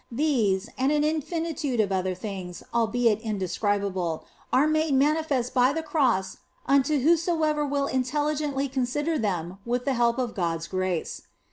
[0.11, 6.37] These, and an infinitude of other things, albeit indescribable, are made manifest by the Cross
[6.65, 11.21] unto whosoever will intelligently consider them with the help of God s grace.